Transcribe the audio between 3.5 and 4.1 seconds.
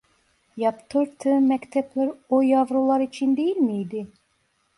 miydi?